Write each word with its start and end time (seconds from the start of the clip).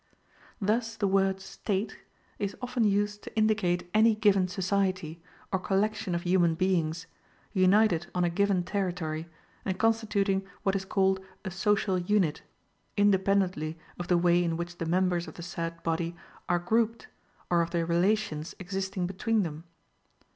Thus 0.59 0.95
the 0.95 1.07
word 1.07 1.39
State 1.39 1.95
is 2.39 2.55
often 2.59 2.83
used 2.85 3.21
to 3.21 3.35
indicate 3.37 3.87
any 3.93 4.15
given 4.15 4.47
society, 4.47 5.21
or 5.51 5.59
collection 5.59 6.15
of 6.15 6.23
human 6.23 6.55
beings, 6.55 7.05
united 7.53 8.07
on 8.15 8.23
a 8.23 8.31
given 8.31 8.63
territory 8.63 9.29
and 9.63 9.77
constituting 9.77 10.43
what 10.63 10.75
is 10.75 10.85
called 10.85 11.23
a 11.45 11.51
social 11.51 11.99
unit, 11.99 12.41
independently 12.97 13.77
of 13.99 14.07
the 14.07 14.17
way 14.17 14.43
in 14.43 14.57
which 14.57 14.79
the 14.79 14.87
members 14.87 15.27
of 15.27 15.35
the 15.35 15.43
said 15.43 15.83
body 15.83 16.15
are 16.49 16.57
grouped, 16.57 17.07
or 17.51 17.61
of 17.61 17.69
the 17.69 17.85
relations 17.85 18.55
existing 18.59 19.05
between 19.05 19.43
them. 19.43 19.65